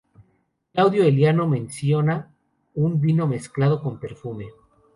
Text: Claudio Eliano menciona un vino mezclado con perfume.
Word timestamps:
Claudio 0.73 1.03
Eliano 1.03 1.47
menciona 1.47 2.33
un 2.73 2.99
vino 2.99 3.27
mezclado 3.27 3.83
con 3.83 3.99
perfume. 3.99 4.49